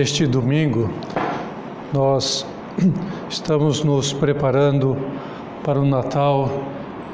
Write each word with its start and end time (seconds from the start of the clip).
deste 0.00 0.26
domingo, 0.26 0.88
nós 1.92 2.46
estamos 3.28 3.84
nos 3.84 4.14
preparando 4.14 4.96
para 5.62 5.78
o 5.78 5.84
Natal 5.84 6.48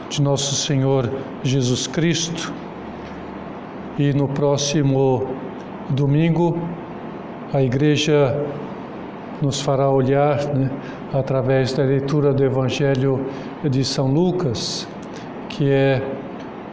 de 0.08 0.22
Nosso 0.22 0.54
Senhor 0.54 1.10
Jesus 1.42 1.88
Cristo. 1.88 2.54
E 3.98 4.12
no 4.12 4.28
próximo 4.28 5.26
domingo 5.90 6.56
a 7.52 7.60
Igreja 7.60 8.40
nos 9.42 9.60
fará 9.60 9.90
olhar 9.90 10.44
né, 10.54 10.70
através 11.12 11.72
da 11.72 11.82
leitura 11.82 12.32
do 12.32 12.44
Evangelho 12.44 13.26
de 13.68 13.84
São 13.84 14.06
Lucas, 14.06 14.86
que 15.48 15.68
é 15.68 16.00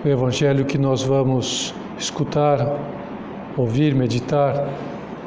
o 0.06 0.08
Evangelho 0.08 0.64
que 0.64 0.78
nós 0.78 1.02
vamos 1.02 1.74
escutar, 1.98 2.72
ouvir, 3.58 3.96
meditar 3.96 4.64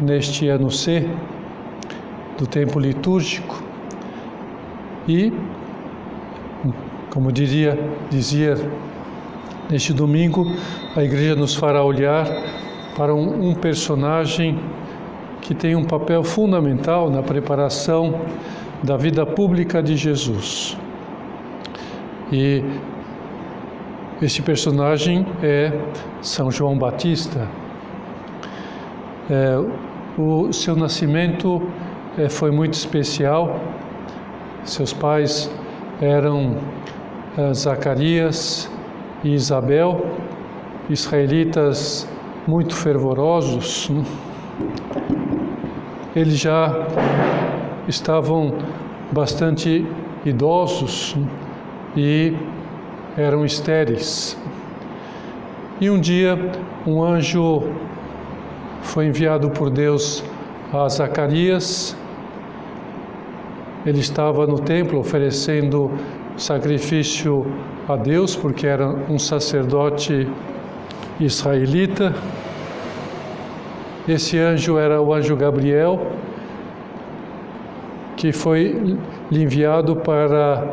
neste 0.01 0.49
ano 0.49 0.71
C 0.71 1.09
do 2.39 2.47
tempo 2.47 2.79
litúrgico 2.79 3.63
e, 5.09 5.33
como 7.11 7.33
diria, 7.33 7.79
dizia 8.11 8.57
neste 9.71 9.93
domingo, 9.93 10.47
a 10.95 11.03
igreja 11.03 11.35
nos 11.35 11.55
fará 11.55 11.83
olhar 11.83 12.27
para 12.97 13.15
um, 13.15 13.51
um 13.51 13.55
personagem 13.55 14.59
que 15.41 15.55
tem 15.55 15.77
um 15.77 15.85
papel 15.85 16.25
fundamental 16.25 17.10
na 17.10 17.23
preparação 17.23 18.21
da 18.83 18.97
vida 18.97 19.25
pública 19.25 19.83
de 19.83 19.97
Jesus. 19.97 20.77
E 22.33 22.65
este 24.21 24.43
personagem 24.43 25.25
é 25.43 25.73
São 26.21 26.51
João 26.51 26.77
Batista. 26.77 27.49
É, 29.29 29.59
o 30.16 30.52
seu 30.52 30.77
nascimento 30.77 31.60
é, 32.16 32.29
foi 32.29 32.52
muito 32.52 32.74
especial. 32.74 33.60
Seus 34.65 34.93
pais 34.93 35.51
eram 36.01 36.57
é, 37.37 37.52
Zacarias 37.52 38.71
e 39.24 39.35
Isabel, 39.35 40.07
israelitas 40.88 42.09
muito 42.47 42.77
fervorosos. 42.77 43.91
Né? 43.91 44.04
Eles 46.15 46.38
já 46.38 46.87
estavam 47.88 48.54
bastante 49.10 49.85
idosos 50.24 51.16
né? 51.16 51.29
e 51.97 52.37
eram 53.19 53.45
estéreis. 53.45 54.38
E 55.80 55.91
um 55.91 56.01
dia 56.01 56.38
um 56.87 57.02
anjo 57.02 57.65
foi 58.82 59.07
enviado 59.07 59.51
por 59.51 59.71
Deus 59.71 60.23
a 60.73 60.88
Zacarias. 60.88 61.96
Ele 63.85 64.00
estava 64.00 64.47
no 64.47 64.59
templo 64.59 64.99
oferecendo 64.99 65.91
sacrifício 66.37 67.47
a 67.88 67.97
Deus, 67.97 68.34
porque 68.34 68.66
era 68.66 68.87
um 68.87 69.19
sacerdote 69.19 70.28
israelita. 71.21 72.15
Esse 74.09 74.38
anjo 74.38 74.78
era 74.78 75.00
o 75.00 75.12
anjo 75.12 75.37
Gabriel, 75.37 76.12
que 78.16 78.32
foi 78.32 78.97
lhe 79.31 79.43
enviado 79.43 79.97
para 79.97 80.66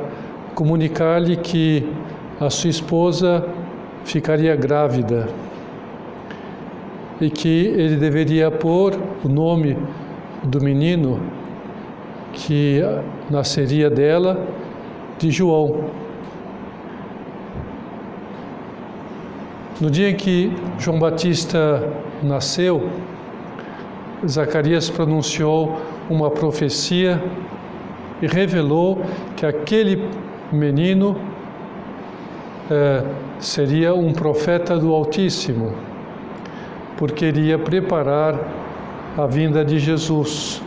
comunicar-lhe 0.53 1.35
que 1.37 1.87
a 2.39 2.49
sua 2.49 2.69
esposa 2.69 3.45
ficaria 4.03 4.55
grávida 4.55 5.29
e 7.21 7.29
que 7.29 7.67
ele 7.67 7.95
deveria 7.95 8.49
pôr 8.49 8.93
o 9.23 9.29
nome 9.29 9.77
do 10.43 10.61
menino 10.61 11.19
que 12.33 12.81
nasceria 13.29 13.89
dela 13.89 14.45
de 15.17 15.31
João. 15.31 15.85
No 19.79 19.89
dia 19.89 20.09
em 20.09 20.15
que 20.15 20.51
João 20.79 20.99
Batista 20.99 21.91
nasceu, 22.21 22.89
Zacarias 24.27 24.89
pronunciou 24.89 25.81
uma 26.09 26.31
profecia 26.31 27.21
e 28.21 28.27
revelou 28.27 29.01
que 29.35 29.45
aquele 29.45 30.07
menino 30.51 31.17
é, 32.71 33.03
seria 33.39 33.93
um 33.93 34.13
profeta 34.13 34.77
do 34.77 34.93
Altíssimo, 34.93 35.73
porque 37.03 37.25
iria 37.25 37.59
preparar 37.59 38.39
a 39.17 39.25
vinda 39.27 39.65
de 39.65 39.77
Jesus. 39.77 40.61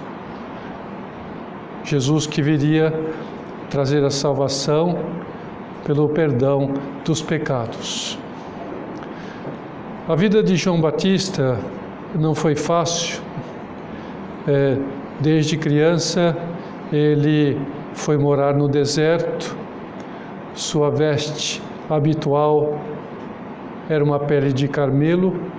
Jesus 1.82 2.26
que 2.26 2.42
viria 2.42 2.92
trazer 3.70 4.04
a 4.04 4.10
salvação 4.10 4.98
pelo 5.86 6.10
perdão 6.10 6.74
dos 7.06 7.22
pecados. 7.22 8.18
A 10.06 10.14
vida 10.14 10.42
de 10.42 10.56
João 10.56 10.78
Batista 10.78 11.58
não 12.14 12.34
foi 12.34 12.54
fácil. 12.54 13.22
É, 14.46 14.76
desde 15.18 15.56
criança, 15.56 16.36
ele 16.92 17.58
foi 17.94 18.18
morar 18.18 18.52
no 18.52 18.68
deserto, 18.68 19.56
sua 20.52 20.90
veste 20.90 21.62
habitual 21.88 22.78
era 23.88 24.04
uma 24.04 24.18
pele 24.18 24.52
de 24.52 24.68
carmelo 24.68 25.56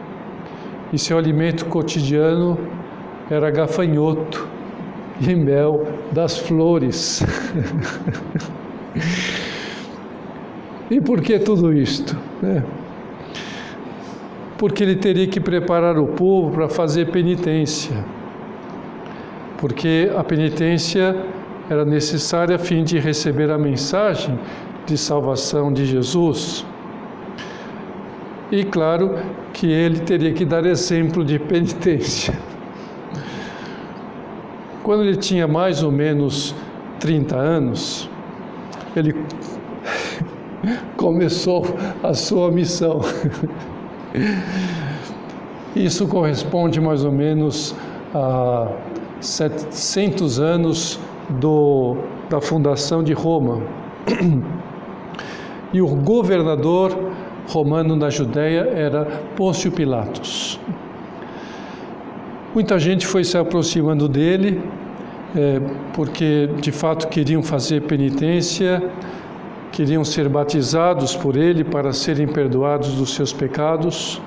e 0.91 0.97
seu 0.97 1.17
alimento 1.17 1.65
cotidiano 1.65 2.57
era 3.29 3.51
gafanhoto 3.51 4.47
e 5.21 5.35
mel 5.35 5.87
das 6.11 6.37
flores. 6.37 7.23
e 10.89 11.01
por 11.01 11.21
que 11.21 11.37
tudo 11.39 11.73
isto? 11.73 12.17
É. 12.43 12.61
Porque 14.57 14.83
ele 14.83 14.95
teria 14.95 15.27
que 15.27 15.39
preparar 15.39 15.97
o 15.97 16.07
povo 16.07 16.51
para 16.51 16.69
fazer 16.69 17.11
penitência. 17.11 17.95
Porque 19.57 20.11
a 20.15 20.23
penitência 20.23 21.15
era 21.69 21.83
necessária 21.83 22.55
a 22.55 22.59
fim 22.59 22.83
de 22.83 22.97
receber 22.97 23.51
a 23.51 23.57
mensagem 23.57 24.39
de 24.85 24.97
salvação 24.97 25.71
de 25.71 25.85
Jesus. 25.85 26.65
E 28.49 28.63
claro 28.63 29.15
que 29.57 29.65
ele 29.65 29.99
teria 30.01 30.31
que 30.33 30.45
dar 30.45 30.63
exemplo 30.67 31.25
de 31.25 31.39
penitência. 31.39 32.31
Quando 34.83 35.03
ele 35.03 35.17
tinha 35.17 35.47
mais 35.47 35.81
ou 35.81 35.91
menos 35.91 36.53
30 36.99 37.35
anos, 37.35 38.07
ele 38.95 39.15
começou 40.95 41.65
a 42.03 42.13
sua 42.13 42.51
missão. 42.51 43.01
Isso 45.75 46.07
corresponde 46.07 46.79
mais 46.79 47.03
ou 47.03 47.11
menos 47.11 47.75
a 48.13 48.67
700 49.19 50.39
anos 50.39 50.99
do, 51.29 51.97
da 52.29 52.39
fundação 52.39 53.03
de 53.03 53.13
Roma. 53.13 53.61
E 55.73 55.81
o 55.81 55.87
governador 55.87 56.97
romano 57.47 57.95
na 57.95 58.09
Judéia 58.09 58.69
era 58.75 59.05
Pôncio 59.35 59.71
Pilatos. 59.71 60.59
Muita 62.53 62.79
gente 62.79 63.05
foi 63.05 63.23
se 63.23 63.37
aproximando 63.37 64.07
dele, 64.07 64.61
é, 65.35 65.61
porque 65.93 66.49
de 66.59 66.71
fato 66.71 67.07
queriam 67.07 67.43
fazer 67.43 67.83
penitência, 67.83 68.83
queriam 69.71 70.03
ser 70.03 70.27
batizados 70.27 71.15
por 71.15 71.35
ele 71.35 71.63
para 71.63 71.93
serem 71.93 72.27
perdoados 72.27 72.93
dos 72.93 73.13
seus 73.13 73.31
pecados, 73.31 74.21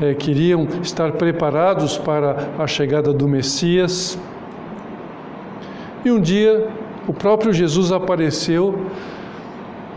é, 0.00 0.14
queriam 0.14 0.66
estar 0.82 1.12
preparados 1.12 1.96
para 1.96 2.50
a 2.58 2.66
chegada 2.66 3.12
do 3.12 3.26
Messias. 3.26 4.18
E 6.04 6.10
um 6.10 6.20
dia 6.20 6.68
o 7.08 7.12
próprio 7.12 7.52
Jesus 7.52 7.90
apareceu 7.90 8.78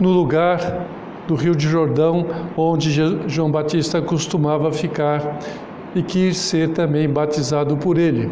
no 0.00 0.10
lugar 0.10 0.86
do 1.26 1.34
Rio 1.34 1.54
de 1.54 1.68
Jordão, 1.68 2.26
onde 2.56 2.90
João 3.28 3.50
Batista 3.50 4.02
costumava 4.02 4.72
ficar 4.72 5.38
e 5.94 6.02
quis 6.02 6.36
ser 6.36 6.70
também 6.70 7.08
batizado 7.08 7.76
por 7.76 7.98
ele. 7.98 8.30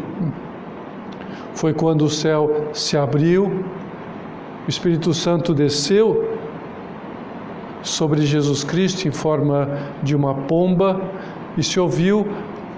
Foi 1.53 1.73
quando 1.73 2.03
o 2.03 2.09
céu 2.09 2.67
se 2.73 2.97
abriu, 2.97 3.45
o 4.65 4.69
Espírito 4.69 5.13
Santo 5.13 5.53
desceu 5.53 6.37
sobre 7.83 8.21
Jesus 8.21 8.63
Cristo 8.63 9.07
em 9.07 9.11
forma 9.11 9.69
de 10.03 10.15
uma 10.15 10.33
pomba 10.33 11.01
e 11.57 11.63
se 11.63 11.79
ouviu 11.79 12.27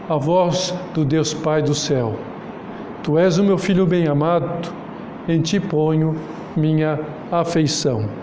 a 0.10 0.18
voz 0.18 0.74
do 0.94 1.06
Deus 1.06 1.34
Pai 1.34 1.62
do 1.62 1.74
céu: 1.74 2.16
Tu 3.04 3.18
és 3.18 3.38
o 3.38 3.44
meu 3.44 3.58
filho 3.58 3.86
bem-amado, 3.86 4.70
em 5.28 5.42
ti 5.42 5.60
ponho 5.60 6.16
minha 6.56 7.00
afeição. 7.32 8.23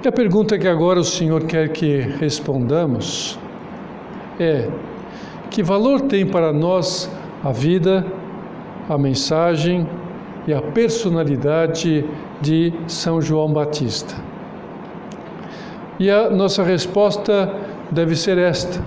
E 0.00 0.06
a 0.06 0.12
pergunta 0.12 0.56
que 0.56 0.68
agora 0.68 1.00
o 1.00 1.04
Senhor 1.04 1.42
quer 1.42 1.70
que 1.70 1.98
respondamos 2.20 3.36
é: 4.38 4.68
Que 5.50 5.60
valor 5.60 6.02
tem 6.02 6.24
para 6.24 6.52
nós 6.52 7.10
a 7.42 7.50
vida, 7.50 8.06
a 8.88 8.96
mensagem 8.96 9.88
e 10.46 10.54
a 10.54 10.62
personalidade 10.62 12.04
de 12.40 12.72
São 12.86 13.20
João 13.20 13.52
Batista? 13.52 14.14
E 15.98 16.08
a 16.08 16.30
nossa 16.30 16.62
resposta 16.62 17.52
deve 17.90 18.14
ser 18.14 18.38
esta: 18.38 18.80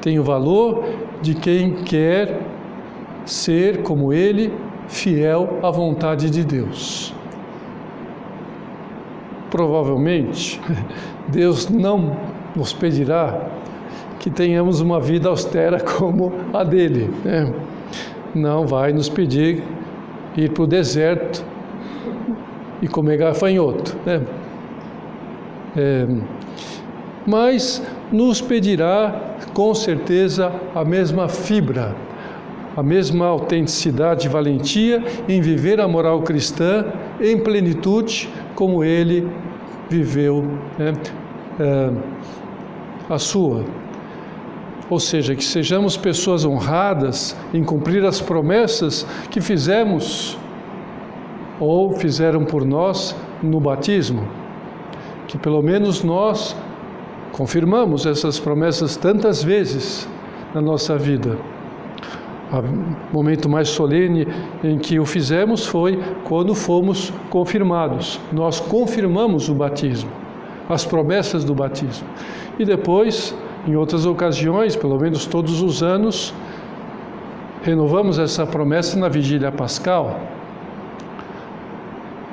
tem 0.00 0.20
o 0.20 0.22
valor 0.22 0.84
de 1.20 1.34
quem 1.34 1.82
quer 1.82 2.40
ser 3.26 3.82
como 3.82 4.12
ele, 4.12 4.54
fiel 4.86 5.58
à 5.64 5.70
vontade 5.72 6.30
de 6.30 6.44
Deus. 6.44 7.12
Provavelmente, 9.50 10.60
Deus 11.28 11.68
não 11.68 12.16
nos 12.54 12.72
pedirá 12.72 13.48
que 14.18 14.30
tenhamos 14.30 14.80
uma 14.80 15.00
vida 15.00 15.28
austera 15.28 15.80
como 15.98 16.32
a 16.52 16.62
dele. 16.62 17.10
Né? 17.24 17.52
Não 18.34 18.66
vai 18.66 18.92
nos 18.92 19.08
pedir 19.08 19.62
ir 20.36 20.50
para 20.50 20.62
o 20.62 20.66
deserto 20.66 21.44
e 22.80 22.88
comer 22.88 23.18
gafanhoto. 23.18 23.96
Né? 24.06 24.22
É, 25.76 26.06
mas 27.26 27.82
nos 28.12 28.40
pedirá 28.40 29.36
com 29.52 29.74
certeza 29.74 30.52
a 30.74 30.84
mesma 30.84 31.28
fibra, 31.28 31.94
a 32.76 32.82
mesma 32.82 33.26
autenticidade 33.26 34.26
e 34.26 34.30
valentia 34.30 35.02
em 35.28 35.40
viver 35.40 35.80
a 35.80 35.88
moral 35.88 36.22
cristã 36.22 36.86
em 37.20 37.38
plenitude, 37.38 38.28
como 38.60 38.84
ele 38.84 39.26
viveu 39.88 40.44
né, 40.78 40.92
é, 41.58 41.90
a 43.08 43.18
sua. 43.18 43.64
Ou 44.90 45.00
seja, 45.00 45.34
que 45.34 45.42
sejamos 45.42 45.96
pessoas 45.96 46.44
honradas 46.44 47.34
em 47.54 47.64
cumprir 47.64 48.04
as 48.04 48.20
promessas 48.20 49.06
que 49.30 49.40
fizemos 49.40 50.36
ou 51.58 51.94
fizeram 51.94 52.44
por 52.44 52.66
nós 52.66 53.16
no 53.42 53.58
batismo. 53.58 54.28
Que 55.26 55.38
pelo 55.38 55.62
menos 55.62 56.04
nós 56.04 56.54
confirmamos 57.32 58.04
essas 58.04 58.38
promessas 58.38 58.94
tantas 58.94 59.42
vezes 59.42 60.06
na 60.52 60.60
nossa 60.60 60.98
vida. 60.98 61.38
O 62.52 63.14
momento 63.14 63.48
mais 63.48 63.68
solene 63.68 64.26
em 64.64 64.76
que 64.76 64.98
o 64.98 65.06
fizemos 65.06 65.66
foi 65.66 66.00
quando 66.24 66.54
fomos 66.54 67.12
confirmados. 67.30 68.20
Nós 68.32 68.58
confirmamos 68.58 69.48
o 69.48 69.54
batismo, 69.54 70.10
as 70.68 70.84
promessas 70.84 71.44
do 71.44 71.54
batismo. 71.54 72.08
E 72.58 72.64
depois, 72.64 73.34
em 73.66 73.76
outras 73.76 74.04
ocasiões, 74.04 74.74
pelo 74.74 74.98
menos 74.98 75.26
todos 75.26 75.62
os 75.62 75.82
anos, 75.82 76.34
renovamos 77.62 78.18
essa 78.18 78.44
promessa 78.44 78.98
na 78.98 79.08
vigília 79.08 79.52
pascal. 79.52 80.20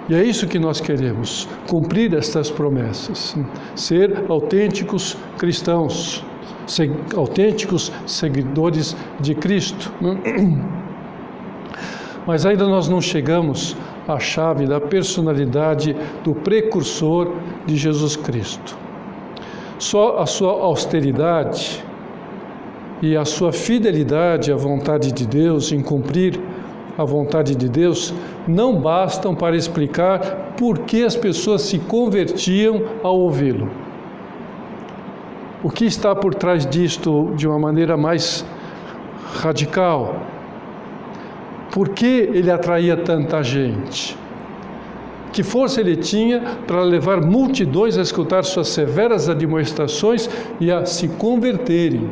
E 0.10 0.16
é 0.16 0.24
isso 0.24 0.48
que 0.48 0.58
nós 0.58 0.80
queremos, 0.80 1.50
cumprir 1.68 2.14
estas 2.14 2.50
promessas, 2.50 3.36
ser 3.76 4.24
autênticos 4.30 5.18
cristãos, 5.38 6.24
autênticos 7.16 7.92
seguidores 8.06 8.96
de 9.20 9.36
Cristo. 9.36 9.92
Mas 12.26 12.46
ainda 12.46 12.68
nós 12.68 12.90
não 12.90 13.00
chegamos 13.00 13.76
à 14.08 14.20
chave 14.20 14.66
da 14.66 14.82
personalidade 14.82 15.96
do 16.24 16.34
precursor 16.34 17.34
de 17.66 17.78
Jesus 17.78 18.16
Cristo. 18.16 18.78
Só 19.80 20.20
a 20.20 20.26
sua 20.26 20.52
austeridade 20.52 21.84
e 23.02 23.16
a 23.16 23.26
sua 23.26 23.54
fidelidade 23.54 24.52
à 24.52 24.56
vontade 24.56 25.12
de 25.12 25.26
Deus 25.26 25.72
em 25.72 25.82
cumprir 25.82 26.40
a 26.98 27.06
vontade 27.06 27.56
de 27.56 27.70
Deus 27.70 28.14
não 28.48 28.82
bastam 28.82 29.36
para 29.36 29.56
explicar 29.56 30.56
por 30.58 30.80
que 30.80 31.04
as 31.04 31.16
pessoas 31.16 31.62
se 31.62 31.78
convertiam 31.78 32.82
ao 33.04 33.20
ouvi-lo. 33.20 33.70
O 35.68 35.70
que 35.70 35.84
está 35.84 36.16
por 36.16 36.34
trás 36.34 36.66
disto 36.66 37.34
de 37.36 37.46
uma 37.46 37.60
maneira 37.60 37.98
mais 37.98 38.46
radical? 39.42 40.16
Por 41.74 41.90
que 41.90 42.30
ele 42.34 42.50
atraía 42.50 42.96
tanta 42.96 43.44
gente? 43.44 44.18
Que 45.34 45.44
força 45.44 45.82
ele 45.82 45.98
tinha 45.98 46.40
para 46.66 46.82
levar 46.84 47.20
multidões 47.20 47.98
a 47.98 48.02
escutar 48.02 48.46
suas 48.46 48.70
severas 48.70 49.28
admoestações 49.28 50.30
e 50.58 50.72
a 50.72 50.86
se 50.86 51.10
converterem? 51.10 52.10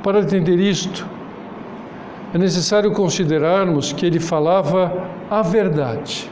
Para 0.00 0.20
entender 0.20 0.60
isto, 0.60 1.04
é 2.32 2.38
necessário 2.38 2.92
considerarmos 2.92 3.92
que 3.92 4.06
ele 4.06 4.20
falava 4.20 5.08
a 5.28 5.42
verdade. 5.42 6.30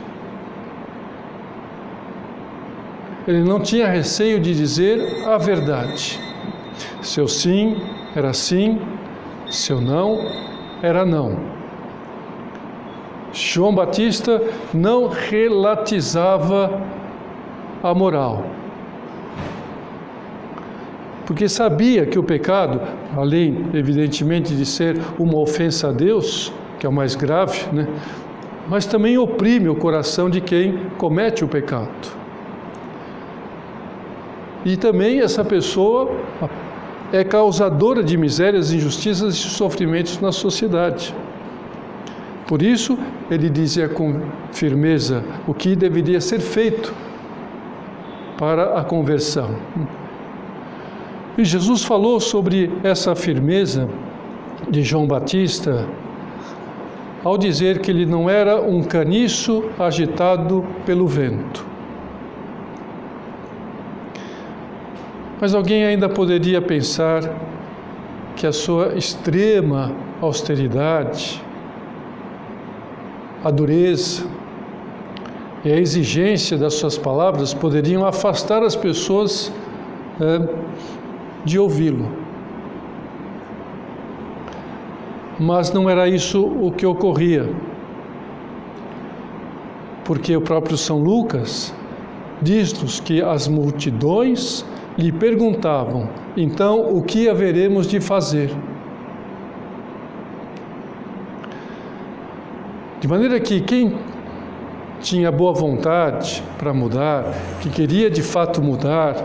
Ele 3.26 3.42
não 3.42 3.60
tinha 3.60 3.88
receio 3.88 4.40
de 4.40 4.54
dizer 4.54 5.24
a 5.26 5.38
verdade. 5.38 6.20
Seu 7.00 7.28
sim 7.28 7.76
era 8.16 8.32
sim, 8.32 8.80
seu 9.48 9.80
não 9.80 10.18
era 10.82 11.06
não. 11.06 11.36
João 13.32 13.74
Batista 13.74 14.42
não 14.74 15.08
relatizava 15.08 16.82
a 17.82 17.94
moral. 17.94 18.44
Porque 21.24 21.48
sabia 21.48 22.04
que 22.04 22.18
o 22.18 22.22
pecado, 22.22 22.80
além 23.16 23.66
evidentemente 23.72 24.54
de 24.54 24.66
ser 24.66 25.00
uma 25.18 25.38
ofensa 25.38 25.88
a 25.88 25.92
Deus, 25.92 26.52
que 26.78 26.84
é 26.84 26.88
o 26.88 26.92
mais 26.92 27.14
grave, 27.14 27.72
né? 27.72 27.86
mas 28.68 28.84
também 28.84 29.16
oprime 29.16 29.68
o 29.68 29.76
coração 29.76 30.28
de 30.28 30.40
quem 30.40 30.78
comete 30.98 31.44
o 31.44 31.48
pecado. 31.48 32.21
E 34.64 34.76
também 34.76 35.20
essa 35.20 35.44
pessoa 35.44 36.10
é 37.12 37.22
causadora 37.24 38.02
de 38.02 38.16
misérias, 38.16 38.72
injustiças 38.72 39.34
e 39.34 39.38
sofrimentos 39.38 40.20
na 40.20 40.32
sociedade. 40.32 41.14
Por 42.46 42.62
isso, 42.62 42.98
ele 43.30 43.48
dizia 43.48 43.88
com 43.88 44.20
firmeza 44.52 45.22
o 45.46 45.54
que 45.54 45.74
deveria 45.74 46.20
ser 46.20 46.40
feito 46.40 46.94
para 48.38 48.78
a 48.78 48.84
conversão. 48.84 49.56
E 51.36 51.44
Jesus 51.44 51.82
falou 51.82 52.20
sobre 52.20 52.70
essa 52.82 53.14
firmeza 53.14 53.88
de 54.68 54.82
João 54.82 55.06
Batista 55.06 55.88
ao 57.24 57.38
dizer 57.38 57.78
que 57.80 57.90
ele 57.90 58.04
não 58.04 58.28
era 58.28 58.60
um 58.60 58.82
caniço 58.82 59.64
agitado 59.78 60.64
pelo 60.84 61.06
vento. 61.06 61.71
Mas 65.42 65.56
alguém 65.56 65.84
ainda 65.84 66.08
poderia 66.08 66.62
pensar 66.62 67.20
que 68.36 68.46
a 68.46 68.52
sua 68.52 68.94
extrema 68.94 69.90
austeridade, 70.20 71.42
a 73.42 73.50
dureza 73.50 74.24
e 75.64 75.72
a 75.72 75.76
exigência 75.76 76.56
das 76.56 76.74
suas 76.74 76.96
palavras 76.96 77.52
poderiam 77.52 78.06
afastar 78.06 78.62
as 78.62 78.76
pessoas 78.76 79.52
é, 80.20 80.48
de 81.44 81.58
ouvi-lo. 81.58 82.08
Mas 85.40 85.72
não 85.72 85.90
era 85.90 86.08
isso 86.08 86.40
o 86.40 86.70
que 86.70 86.86
ocorria, 86.86 87.52
porque 90.04 90.36
o 90.36 90.40
próprio 90.40 90.76
São 90.76 91.02
Lucas 91.02 91.74
diz-nos 92.40 93.00
que 93.00 93.20
as 93.20 93.48
multidões 93.48 94.64
lhe 94.96 95.12
perguntavam: 95.12 96.08
então 96.36 96.96
o 96.96 97.02
que 97.02 97.28
haveremos 97.28 97.86
de 97.86 98.00
fazer? 98.00 98.50
De 103.00 103.08
maneira 103.08 103.40
que 103.40 103.60
quem 103.60 103.96
tinha 105.00 105.32
boa 105.32 105.52
vontade 105.52 106.42
para 106.56 106.72
mudar, 106.72 107.24
que 107.60 107.68
queria 107.68 108.08
de 108.08 108.22
fato 108.22 108.62
mudar 108.62 109.16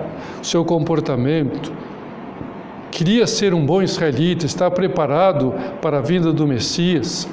o 0.42 0.44
seu 0.44 0.66
comportamento, 0.66 1.72
queria 2.90 3.28
ser 3.28 3.54
um 3.54 3.64
bom 3.64 3.82
israelita, 3.82 4.48
estar 4.48 4.72
preparado 4.72 5.54
para 5.80 6.00
a 6.00 6.02
vinda 6.02 6.34
do 6.34 6.48
Messias, 6.48 7.30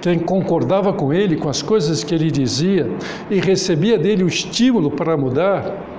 quem 0.00 0.18
concordava 0.18 0.92
com 0.92 1.12
ele, 1.12 1.36
com 1.36 1.48
as 1.48 1.62
coisas 1.62 2.02
que 2.02 2.14
ele 2.14 2.30
dizia 2.30 2.90
e 3.30 3.38
recebia 3.38 3.96
dele 3.96 4.24
o 4.24 4.28
estímulo 4.28 4.90
para 4.90 5.16
mudar, 5.16 5.93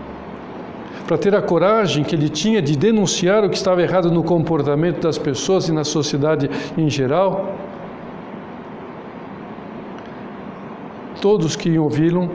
para 1.05 1.17
ter 1.17 1.35
a 1.35 1.41
coragem 1.41 2.03
que 2.03 2.15
ele 2.15 2.29
tinha 2.29 2.61
de 2.61 2.75
denunciar 2.75 3.43
o 3.43 3.49
que 3.49 3.55
estava 3.55 3.81
errado 3.81 4.11
no 4.11 4.23
comportamento 4.23 5.01
das 5.01 5.17
pessoas 5.17 5.69
e 5.69 5.71
na 5.71 5.83
sociedade 5.83 6.49
em 6.77 6.89
geral. 6.89 7.53
Todos 11.21 11.55
que 11.55 11.77
ouviram 11.77 12.29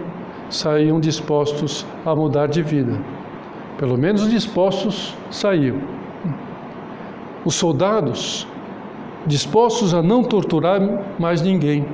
saíam 0.49 1.01
dispostos 1.01 1.87
a 2.05 2.15
mudar 2.15 2.49
de 2.49 2.63
vida, 2.63 2.99
Pelo 3.79 3.97
menos 3.97 4.29
dispostos 4.29 5.15
saíram. 5.31 5.81
Os 7.45 7.55
soldados 7.55 8.47
dispostos 9.27 9.95
a 9.95 10.03
não 10.03 10.23
torturar 10.23 10.81
mais 11.19 11.41
ninguém, 11.41 11.87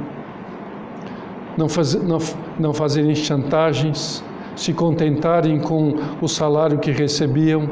não, 1.56 1.68
faz, 1.68 1.95
não, 1.95 2.18
não 2.59 2.73
fazerem 2.73 3.14
chantagens, 3.14 4.23
se 4.57 4.73
contentarem 4.73 5.61
com 5.61 5.95
o 6.21 6.27
salário 6.27 6.79
que 6.79 6.91
recebiam, 6.91 7.69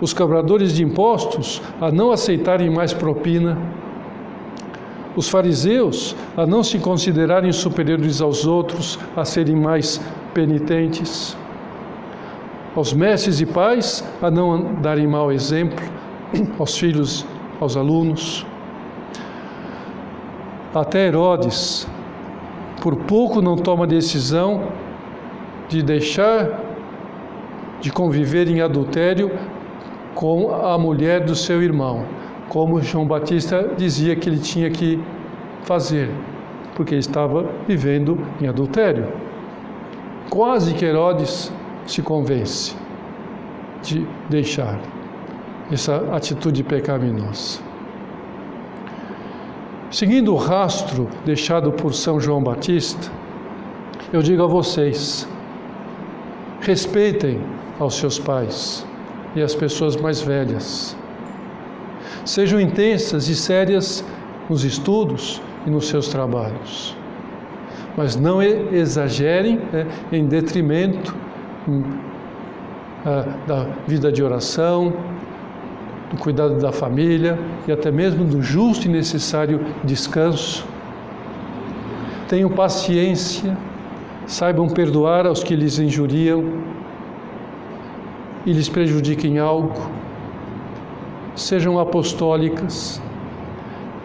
os 0.00 0.12
cobradores 0.12 0.74
de 0.74 0.84
impostos 0.84 1.60
a 1.80 1.90
não 1.90 2.12
aceitarem 2.12 2.70
mais 2.70 2.92
propina, 2.92 3.58
os 5.16 5.28
fariseus 5.28 6.14
a 6.36 6.46
não 6.46 6.62
se 6.62 6.78
considerarem 6.78 7.50
superiores 7.50 8.20
aos 8.20 8.46
outros, 8.46 8.98
a 9.16 9.24
serem 9.24 9.56
mais 9.56 10.00
penitentes, 10.32 11.36
aos 12.76 12.92
mestres 12.92 13.40
e 13.40 13.46
pais 13.46 14.04
a 14.22 14.30
não 14.30 14.74
darem 14.74 15.08
mau 15.08 15.32
exemplo, 15.32 15.84
aos 16.60 16.78
filhos, 16.78 17.26
aos 17.60 17.76
alunos. 17.76 18.46
Até 20.72 21.08
Herodes, 21.08 21.88
por 22.80 22.94
pouco 22.94 23.40
não 23.42 23.56
toma 23.56 23.86
decisão 23.86 24.68
de 25.68 25.82
deixar 25.82 26.60
de 27.80 27.92
conviver 27.92 28.48
em 28.48 28.60
adultério 28.60 29.30
com 30.14 30.52
a 30.52 30.76
mulher 30.76 31.24
do 31.24 31.34
seu 31.34 31.62
irmão, 31.62 32.04
como 32.48 32.82
João 32.82 33.06
Batista 33.06 33.70
dizia 33.76 34.16
que 34.16 34.28
ele 34.28 34.38
tinha 34.38 34.70
que 34.70 35.00
fazer, 35.62 36.10
porque 36.74 36.96
estava 36.96 37.46
vivendo 37.68 38.18
em 38.40 38.48
adultério. 38.48 39.06
Quase 40.28 40.74
que 40.74 40.84
Herodes 40.84 41.52
se 41.86 42.02
convence 42.02 42.74
de 43.82 44.06
deixar 44.28 44.78
essa 45.70 45.96
atitude 46.12 46.64
pecaminosa. 46.64 47.60
Seguindo 49.90 50.34
o 50.34 50.36
rastro 50.36 51.08
deixado 51.24 51.72
por 51.72 51.94
São 51.94 52.20
João 52.20 52.42
Batista, 52.42 53.10
eu 54.12 54.20
digo 54.20 54.42
a 54.42 54.46
vocês: 54.46 55.28
respeitem 56.60 57.40
aos 57.78 57.96
seus 57.96 58.18
pais 58.18 58.86
e 59.34 59.42
às 59.42 59.54
pessoas 59.54 59.96
mais 59.96 60.20
velhas. 60.20 60.96
Sejam 62.24 62.60
intensas 62.60 63.28
e 63.28 63.34
sérias 63.34 64.04
nos 64.48 64.64
estudos 64.64 65.40
e 65.66 65.70
nos 65.70 65.88
seus 65.88 66.08
trabalhos. 66.08 66.96
Mas 67.96 68.16
não 68.16 68.42
exagerem 68.42 69.60
né, 69.72 69.86
em 70.12 70.26
detrimento 70.26 71.14
hum, 71.68 71.82
da 73.46 73.66
vida 73.86 74.12
de 74.12 74.22
oração, 74.22 74.92
do 76.10 76.16
cuidado 76.16 76.58
da 76.58 76.72
família 76.72 77.38
e 77.66 77.72
até 77.72 77.90
mesmo 77.90 78.24
do 78.24 78.42
justo 78.42 78.86
e 78.86 78.88
necessário 78.88 79.60
descanso. 79.84 80.66
Tenham 82.28 82.50
paciência, 82.50 83.56
saibam 84.28 84.68
perdoar 84.68 85.26
aos 85.26 85.42
que 85.42 85.56
lhes 85.56 85.78
injuriam 85.78 86.44
e 88.44 88.52
lhes 88.52 88.68
prejudiquem 88.68 89.38
algo. 89.38 89.90
Sejam 91.34 91.78
apostólicas, 91.78 93.00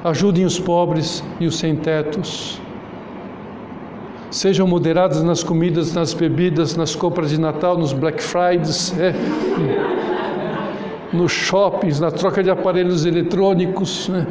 ajudem 0.04 0.46
os 0.46 0.58
pobres 0.58 1.22
e 1.42 1.46
os 1.46 1.58
sem-tetos. 1.58 2.62
Sejam 4.32 4.66
moderadas 4.66 5.22
nas 5.24 5.44
comidas, 5.44 5.94
nas 5.94 6.14
bebidas, 6.14 6.76
nas 6.78 6.96
compras 6.96 7.30
de 7.30 7.40
Natal, 7.40 7.78
nos 7.78 7.92
Black 7.92 8.24
Fridays, 8.24 8.98
é, 8.98 9.14
nos 11.12 11.32
shoppings, 11.34 12.00
na 12.00 12.10
troca 12.10 12.42
de 12.42 12.50
aparelhos 12.50 13.06
eletrônicos. 13.06 14.08
Né? 14.08 14.26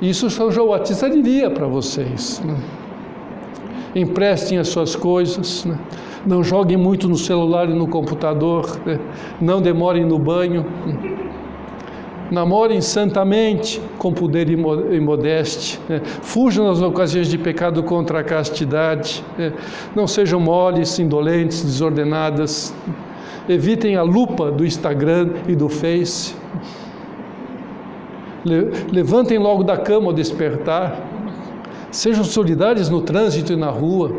Isso 0.00 0.30
São 0.30 0.50
João 0.50 0.68
Batista 0.70 1.10
diria 1.10 1.50
para 1.50 1.66
vocês. 1.66 2.42
Né? 2.44 2.56
Emprestem 3.94 4.58
as 4.58 4.68
suas 4.68 4.96
coisas. 4.96 5.64
Né? 5.64 5.78
Não 6.24 6.42
joguem 6.42 6.76
muito 6.76 7.08
no 7.08 7.16
celular 7.16 7.68
e 7.68 7.74
no 7.74 7.86
computador. 7.86 8.80
Né? 8.86 8.98
Não 9.40 9.60
demorem 9.60 10.04
no 10.04 10.18
banho. 10.18 10.64
Namorem 12.30 12.80
santamente, 12.80 13.78
com 13.98 14.10
poder 14.10 14.48
e 14.48 15.00
modéstia. 15.00 15.78
Né? 15.88 16.00
Fujam 16.22 16.66
nas 16.66 16.80
ocasiões 16.80 17.28
de 17.28 17.36
pecado 17.36 17.82
contra 17.82 18.20
a 18.20 18.24
castidade. 18.24 19.22
Né? 19.36 19.52
Não 19.94 20.06
sejam 20.06 20.40
moles, 20.40 20.98
indolentes, 20.98 21.62
desordenadas. 21.62 22.74
Evitem 23.48 23.96
a 23.96 24.02
lupa 24.02 24.50
do 24.50 24.64
Instagram 24.64 25.30
e 25.46 25.54
do 25.54 25.68
Face. 25.68 26.34
Levantem 28.90 29.38
logo 29.38 29.62
da 29.62 29.76
cama 29.76 30.06
ao 30.06 30.12
despertar. 30.12 31.11
Sejam 31.92 32.24
solidários 32.24 32.88
no 32.88 33.02
trânsito 33.02 33.52
e 33.52 33.56
na 33.56 33.68
rua. 33.68 34.16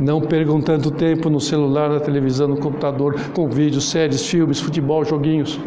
Não 0.00 0.22
percam 0.22 0.58
tanto 0.58 0.90
tempo 0.90 1.28
no 1.28 1.38
celular, 1.38 1.90
na 1.90 2.00
televisão, 2.00 2.48
no 2.48 2.56
computador, 2.56 3.14
com 3.34 3.46
vídeos, 3.46 3.90
séries, 3.90 4.26
filmes, 4.26 4.58
futebol, 4.58 5.04
joguinhos. 5.04 5.60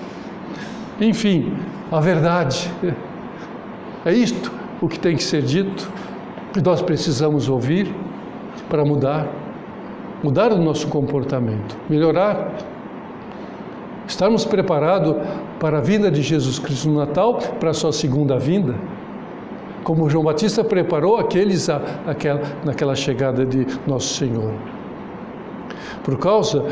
Enfim, 1.00 1.54
a 1.90 2.00
verdade. 2.00 2.70
É 4.04 4.12
isto 4.12 4.52
o 4.82 4.88
que 4.88 4.98
tem 4.98 5.16
que 5.16 5.24
ser 5.24 5.40
dito, 5.40 5.90
que 6.52 6.60
nós 6.60 6.82
precisamos 6.82 7.48
ouvir 7.48 7.94
para 8.68 8.84
mudar, 8.84 9.26
mudar 10.22 10.52
o 10.52 10.58
nosso 10.58 10.86
comportamento, 10.88 11.78
melhorar. 11.88 12.52
Estarmos 14.06 14.44
preparados 14.44 15.16
para 15.58 15.78
a 15.78 15.80
vinda 15.80 16.10
de 16.10 16.20
Jesus 16.20 16.58
Cristo 16.58 16.90
no 16.90 16.98
Natal, 16.98 17.38
para 17.58 17.70
a 17.70 17.74
sua 17.74 17.92
segunda 17.92 18.38
vinda 18.38 18.74
como 19.86 20.10
João 20.10 20.24
Batista 20.24 20.64
preparou 20.64 21.16
aqueles 21.16 21.70
a, 21.70 21.80
aquela, 22.08 22.42
naquela 22.64 22.96
chegada 22.96 23.46
de 23.46 23.64
Nosso 23.86 24.14
Senhor. 24.14 24.52
Por 26.02 26.18
causa 26.18 26.64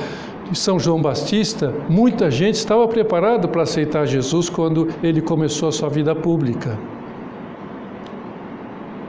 de 0.50 0.58
São 0.58 0.80
João 0.80 1.00
Batista, 1.00 1.72
muita 1.88 2.28
gente 2.28 2.56
estava 2.56 2.88
preparada 2.88 3.46
para 3.46 3.62
aceitar 3.62 4.04
Jesus 4.04 4.48
quando 4.50 4.88
ele 5.00 5.20
começou 5.20 5.68
a 5.68 5.72
sua 5.72 5.88
vida 5.88 6.12
pública. 6.12 6.76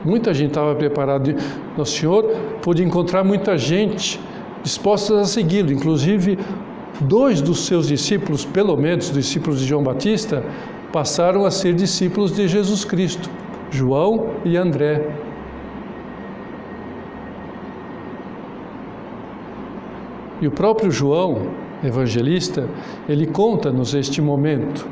Muita 0.03 0.35
gente 0.35 0.49
estava 0.49 0.75
preparada. 0.75 1.35
Nosso 1.75 1.97
Senhor 1.97 2.25
pôde 2.61 2.83
encontrar 2.83 3.23
muita 3.23 3.57
gente 3.57 4.21
disposta 4.61 5.21
a 5.21 5.25
segui-lo, 5.25 5.71
inclusive 5.71 6.37
dois 7.01 7.41
dos 7.41 7.65
seus 7.65 7.87
discípulos, 7.87 8.45
pelo 8.45 8.77
menos 8.77 9.11
discípulos 9.11 9.61
de 9.61 9.65
João 9.65 9.81
Batista, 9.81 10.43
passaram 10.93 11.43
a 11.43 11.49
ser 11.49 11.73
discípulos 11.73 12.31
de 12.35 12.47
Jesus 12.47 12.85
Cristo. 12.85 13.31
João 13.69 14.31
e 14.43 14.57
André. 14.57 15.09
E 20.41 20.47
o 20.47 20.51
próprio 20.51 20.91
João, 20.91 21.47
evangelista, 21.83 22.69
ele 23.07 23.25
conta-nos 23.25 23.93
este 23.93 24.21
momento. 24.21 24.87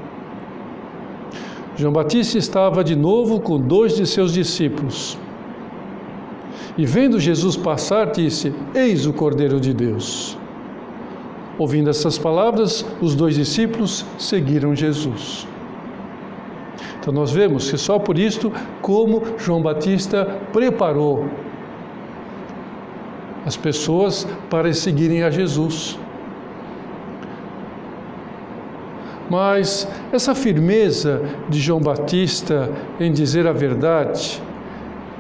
João 1.75 1.91
Batista 1.91 2.37
estava 2.37 2.83
de 2.83 2.95
novo 2.95 3.39
com 3.39 3.59
dois 3.59 3.95
de 3.95 4.05
seus 4.05 4.33
discípulos. 4.33 5.17
E 6.77 6.85
vendo 6.85 7.19
Jesus 7.19 7.57
passar, 7.57 8.11
disse: 8.11 8.53
Eis 8.73 9.05
o 9.05 9.13
Cordeiro 9.13 9.59
de 9.59 9.73
Deus. 9.73 10.37
Ouvindo 11.57 11.89
essas 11.89 12.17
palavras, 12.17 12.85
os 13.01 13.15
dois 13.15 13.35
discípulos 13.35 14.05
seguiram 14.17 14.75
Jesus. 14.75 15.47
Então 17.03 17.13
nós 17.13 17.33
vemos 17.33 17.69
que 17.69 17.77
só 17.77 17.99
por 17.99 18.17
isto 18.17 18.49
como 18.81 19.21
João 19.37 19.61
Batista 19.61 20.23
preparou 20.53 21.25
as 23.45 23.57
pessoas 23.57 24.25
para 24.49 24.71
seguirem 24.73 25.21
a 25.21 25.29
Jesus. 25.29 25.99
Mas 29.29 29.85
essa 30.13 30.33
firmeza 30.33 31.21
de 31.49 31.59
João 31.59 31.81
Batista 31.81 32.71
em 32.97 33.11
dizer 33.11 33.47
a 33.47 33.51
verdade, 33.51 34.41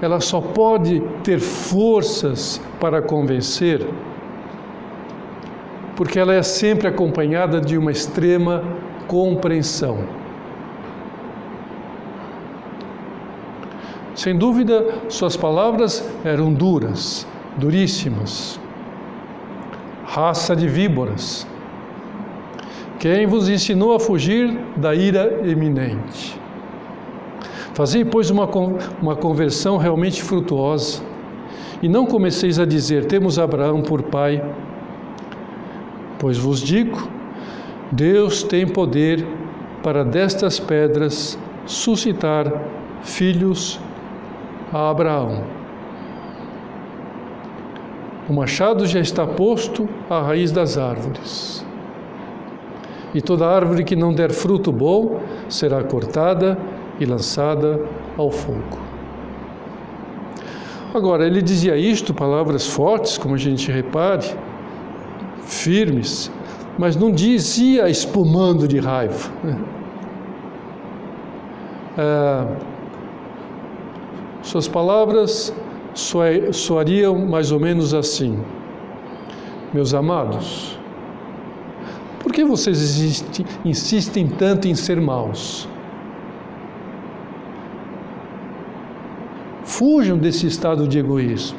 ela 0.01 0.21
só 0.21 0.39
pode 0.39 1.01
ter 1.21 1.41
forças 1.41 2.61
para 2.79 3.01
convencer, 3.01 3.85
porque 5.97 6.17
ela 6.17 6.33
é 6.33 6.43
sempre 6.43 6.87
acompanhada 6.87 7.59
de 7.59 7.77
uma 7.77 7.91
extrema 7.91 8.63
compreensão. 9.05 10.22
Sem 14.23 14.37
dúvida, 14.37 14.85
suas 15.09 15.35
palavras 15.35 16.01
eram 16.23 16.53
duras, 16.53 17.27
duríssimas. 17.57 18.57
Raça 20.05 20.55
de 20.55 20.65
víboras. 20.65 21.45
Quem 22.99 23.27
vos 23.27 23.49
ensinou 23.49 23.93
a 23.93 23.99
fugir 23.99 24.57
da 24.77 24.95
ira 24.95 25.41
eminente? 25.45 26.39
Fazei, 27.73 28.05
pois, 28.05 28.29
uma, 28.29 28.49
uma 29.01 29.13
conversão 29.13 29.75
realmente 29.75 30.23
frutuosa, 30.23 31.03
e 31.81 31.89
não 31.89 32.05
comeceis 32.05 32.59
a 32.59 32.65
dizer: 32.65 33.03
temos 33.07 33.37
Abraão 33.37 33.81
por 33.81 34.03
pai, 34.03 34.41
Pois 36.17 36.37
vos 36.37 36.61
digo: 36.61 37.09
Deus 37.91 38.41
tem 38.41 38.65
poder 38.65 39.27
para 39.83 40.01
destas 40.01 40.61
pedras 40.61 41.37
suscitar 41.65 42.49
filhos 43.01 43.81
a 44.73 44.89
Abraão. 44.89 45.43
O 48.27 48.33
machado 48.33 48.85
já 48.87 48.99
está 48.99 49.27
posto 49.27 49.87
à 50.09 50.21
raiz 50.21 50.51
das 50.51 50.77
árvores. 50.77 51.65
E 53.13 53.21
toda 53.21 53.47
árvore 53.47 53.83
que 53.83 53.95
não 53.95 54.13
der 54.13 54.31
fruto 54.31 54.71
bom 54.71 55.21
será 55.47 55.83
cortada 55.83 56.57
e 56.99 57.05
lançada 57.05 57.79
ao 58.17 58.31
fogo. 58.31 58.79
Agora, 60.93 61.25
ele 61.25 61.41
dizia 61.41 61.75
isto, 61.75 62.13
palavras 62.13 62.67
fortes, 62.67 63.17
como 63.17 63.35
a 63.35 63.37
gente 63.37 63.71
repare, 63.71 64.27
firmes, 65.41 66.31
mas 66.77 66.95
não 66.95 67.11
dizia 67.11 67.89
espumando 67.89 68.67
de 68.67 68.79
raiva. 68.79 69.29
É, 71.97 72.73
suas 74.53 74.67
palavras 74.67 75.51
soariam 76.51 77.17
mais 77.17 77.51
ou 77.51 77.59
menos 77.59 77.91
assim: 77.91 78.37
Meus 79.73 79.95
amados, 79.95 80.77
por 82.19 82.31
que 82.31 82.43
vocês 82.43 83.25
insistem 83.65 84.27
tanto 84.27 84.67
em 84.67 84.75
ser 84.75 85.01
maus? 85.01 85.67
Fujam 89.63 90.19
desse 90.19 90.45
estado 90.45 90.87
de 90.87 90.99
egoísmo. 90.99 91.57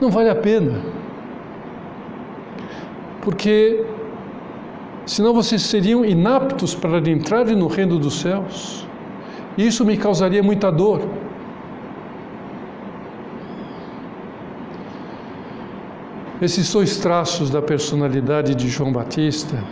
Não 0.00 0.12
vale 0.12 0.30
a 0.30 0.36
pena. 0.36 0.80
Porque 3.20 3.84
senão 5.04 5.34
vocês 5.34 5.62
seriam 5.62 6.04
inaptos 6.04 6.72
para 6.72 6.98
entrarem 7.10 7.56
no 7.56 7.66
reino 7.66 7.98
dos 7.98 8.20
céus. 8.20 8.86
Isso 9.56 9.84
me 9.84 9.96
causaria 9.96 10.42
muita 10.42 10.70
dor. 10.70 11.00
Esses 16.40 16.72
dois 16.72 16.96
traços 16.98 17.50
da 17.50 17.62
personalidade 17.62 18.54
de 18.54 18.68
João 18.68 18.92
Batista, 18.92 19.62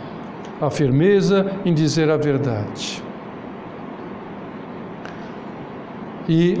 a 0.61 0.69
firmeza 0.69 1.51
em 1.65 1.73
dizer 1.73 2.09
a 2.09 2.15
verdade 2.15 3.03
e 6.29 6.55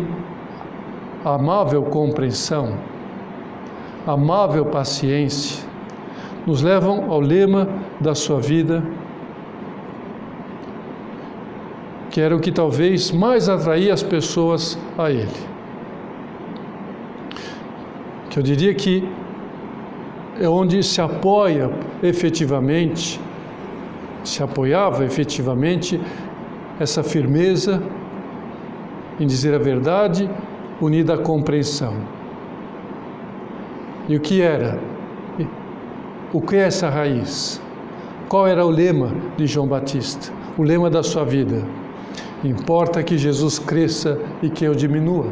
a 1.23 1.35
amável 1.35 1.83
compreensão, 1.83 2.77
amável 4.05 4.65
paciência, 4.65 5.63
nos 6.45 6.61
levam 6.61 7.09
ao 7.09 7.21
lema 7.21 7.69
da 7.99 8.15
sua 8.15 8.41
vida, 8.41 8.83
que 12.11 12.19
era 12.19 12.35
o 12.35 12.39
que 12.39 12.51
talvez 12.51 13.09
mais 13.09 13.47
atraía 13.47 13.93
as 13.93 14.03
pessoas 14.03 14.77
a 14.97 15.09
ele. 15.09 15.29
Que 18.29 18.37
eu 18.37 18.43
diria 18.43 18.73
que 18.73 19.07
é 20.39 20.47
onde 20.47 20.83
se 20.83 20.99
apoia 21.01 21.71
efetivamente, 22.03 23.19
se 24.25 24.43
apoiava 24.43 25.05
efetivamente 25.05 25.99
essa 26.79 27.01
firmeza 27.01 27.81
em 29.17 29.25
dizer 29.25 29.53
a 29.55 29.59
verdade 29.59 30.29
unida 30.81 31.13
à 31.13 31.17
compreensão. 31.17 31.95
E 34.09 34.17
o 34.17 34.19
que 34.19 34.41
era? 34.41 34.79
O 36.33 36.41
que 36.41 36.57
é 36.57 36.63
essa 36.63 36.89
raiz? 36.89 37.61
Qual 38.27 38.47
era 38.47 38.65
o 38.65 38.69
lema 38.69 39.11
de 39.37 39.45
João 39.45 39.67
Batista? 39.67 40.33
O 40.57 40.63
lema 40.63 40.89
da 40.89 41.03
sua 41.03 41.23
vida? 41.23 41.63
Importa 42.43 43.03
que 43.03 43.17
Jesus 43.17 43.59
cresça 43.59 44.19
e 44.41 44.49
que 44.49 44.65
eu 44.65 44.73
diminua. 44.73 45.27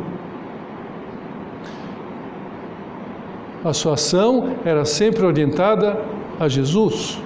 A 3.64 3.74
sua 3.74 3.94
ação 3.96 4.56
era 4.64 4.86
sempre 4.86 5.26
orientada 5.26 6.00
a 6.40 6.48
Jesus, 6.48 7.20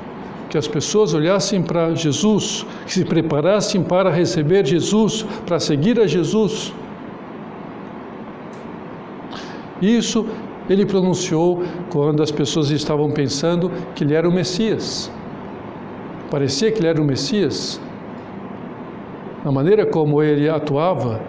que 0.49 0.57
as 0.57 0.67
pessoas 0.67 1.13
olhassem 1.13 1.61
para 1.61 1.93
Jesus, 1.93 2.65
que 2.85 2.93
se 2.93 3.05
preparassem 3.05 3.83
para 3.83 4.09
receber 4.09 4.65
Jesus, 4.65 5.25
para 5.45 5.59
seguir 5.59 5.99
a 5.99 6.07
Jesus. 6.07 6.73
Isso 9.81 10.25
ele 10.69 10.85
pronunciou 10.85 11.61
quando 11.91 12.23
as 12.23 12.31
pessoas 12.31 12.71
estavam 12.71 13.11
pensando 13.11 13.69
que 13.93 14.03
ele 14.03 14.13
era 14.13 14.27
o 14.27 14.31
Messias. 14.31 15.11
Parecia 16.31 16.71
que 16.71 16.79
ele 16.79 16.87
era 16.87 17.01
o 17.01 17.05
Messias. 17.05 17.79
Na 19.43 19.51
maneira 19.51 19.85
como 19.85 20.23
ele 20.23 20.47
atuava, 20.49 21.19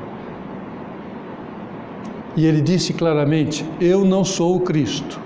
e 2.37 2.47
ele 2.47 2.61
disse 2.61 2.93
claramente: 2.93 3.65
Eu 3.81 4.05
não 4.05 4.25
sou 4.25 4.57
o 4.57 4.61
Cristo. 4.61 5.21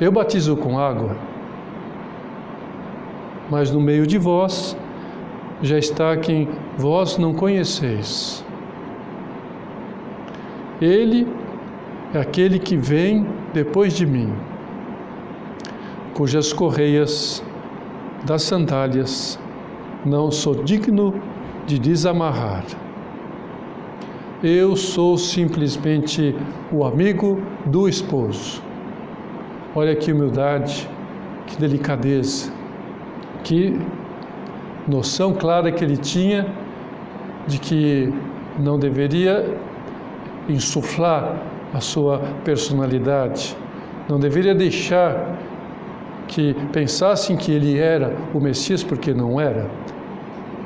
Eu 0.00 0.10
batizo 0.10 0.56
com 0.56 0.78
água, 0.78 1.16
mas 3.50 3.70
no 3.70 3.80
meio 3.80 4.06
de 4.06 4.16
vós 4.16 4.76
já 5.62 5.78
está 5.78 6.16
quem 6.16 6.48
vós 6.76 7.18
não 7.18 7.34
conheceis. 7.34 8.44
Ele 10.80 11.26
é 12.14 12.18
aquele 12.18 12.58
que 12.58 12.76
vem 12.76 13.26
depois 13.52 13.92
de 13.92 14.06
mim, 14.06 14.32
cujas 16.14 16.50
correias 16.50 17.44
das 18.24 18.42
sandálias 18.42 19.38
não 20.04 20.30
sou 20.30 20.54
digno 20.64 21.14
de 21.66 21.78
desamarrar. 21.78 22.64
Eu 24.42 24.74
sou 24.74 25.18
simplesmente 25.18 26.34
o 26.72 26.84
amigo 26.84 27.42
do 27.66 27.88
esposo. 27.88 28.62
Olha 29.74 29.94
que 29.94 30.12
humildade, 30.12 30.88
que 31.46 31.56
delicadeza, 31.58 32.50
que 33.44 33.78
noção 34.88 35.34
clara 35.34 35.70
que 35.70 35.84
ele 35.84 35.96
tinha 35.96 36.46
de 37.46 37.58
que 37.58 38.12
não 38.58 38.78
deveria 38.78 39.56
insuflar 40.48 41.36
a 41.72 41.80
sua 41.80 42.18
personalidade, 42.44 43.56
não 44.08 44.18
deveria 44.18 44.54
deixar 44.54 45.38
que 46.26 46.54
pensassem 46.72 47.36
que 47.36 47.52
ele 47.52 47.78
era 47.78 48.16
o 48.32 48.40
Messias 48.40 48.82
porque 48.82 49.12
não 49.12 49.40
era. 49.40 49.68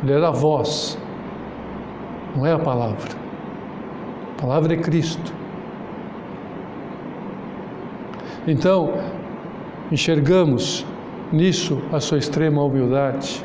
Ele 0.05 0.13
era 0.13 0.29
a 0.29 0.31
voz, 0.31 0.99
não 2.37 2.45
é 2.45 2.53
a 2.53 2.59
palavra. 2.59 3.09
A 4.37 4.43
palavra 4.43 4.75
é 4.75 4.77
Cristo. 4.77 5.33
Então, 8.47 8.93
enxergamos 9.91 10.85
nisso 11.33 11.81
a 11.91 12.01
sua 12.01 12.19
extrema 12.19 12.63
humildade. 12.63 13.43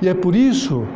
E 0.00 0.08
é 0.08 0.14
por 0.14 0.36
isso 0.36 0.86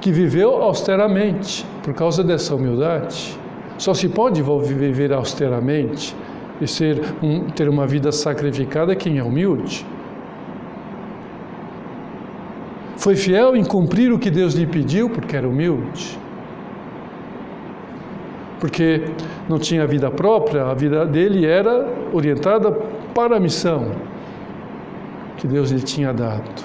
que 0.00 0.12
viveu 0.12 0.62
austeramente, 0.62 1.66
por 1.82 1.92
causa 1.92 2.22
dessa 2.22 2.54
humildade. 2.54 3.36
Só 3.78 3.92
se 3.92 4.08
pode 4.08 4.40
viver 4.40 5.12
austeramente 5.12 6.14
e 6.60 6.68
ser 6.68 7.02
um, 7.20 7.46
ter 7.46 7.68
uma 7.68 7.84
vida 7.84 8.12
sacrificada 8.12 8.94
quem 8.94 9.18
é 9.18 9.24
humilde. 9.24 9.84
Foi 13.02 13.16
fiel 13.16 13.56
em 13.56 13.64
cumprir 13.64 14.12
o 14.12 14.18
que 14.18 14.30
Deus 14.30 14.54
lhe 14.54 14.64
pediu, 14.64 15.10
porque 15.10 15.36
era 15.36 15.48
humilde. 15.48 16.16
Porque 18.60 19.06
não 19.48 19.58
tinha 19.58 19.84
vida 19.88 20.08
própria, 20.08 20.66
a 20.66 20.72
vida 20.72 21.04
dele 21.04 21.44
era 21.44 21.92
orientada 22.12 22.70
para 23.12 23.38
a 23.38 23.40
missão 23.40 23.90
que 25.36 25.48
Deus 25.48 25.72
lhe 25.72 25.80
tinha 25.80 26.12
dado. 26.12 26.64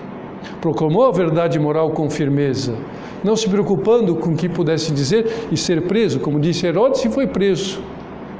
Proclamou 0.61 1.07
a 1.07 1.11
verdade 1.11 1.57
moral 1.57 1.89
com 1.89 2.07
firmeza, 2.07 2.75
não 3.23 3.35
se 3.35 3.49
preocupando 3.49 4.15
com 4.15 4.33
o 4.33 4.35
que 4.35 4.47
pudesse 4.47 4.91
dizer 4.91 5.47
e 5.51 5.57
ser 5.57 5.87
preso, 5.87 6.19
como 6.19 6.39
disse 6.39 6.67
Herodes, 6.67 7.03
e 7.03 7.09
foi 7.09 7.25
preso, 7.25 7.81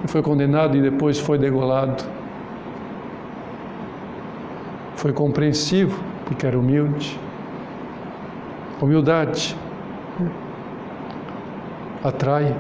e 0.06 0.08
foi 0.08 0.22
condenado 0.22 0.78
e 0.78 0.82
depois 0.84 1.18
foi 1.18 1.40
degolado. 1.40 2.04
Foi 4.96 5.12
compreensivo, 5.12 6.00
porque 6.26 6.46
era 6.46 6.60
humilde. 6.60 7.20
Humildade 8.80 9.56
atrai. 12.04 12.56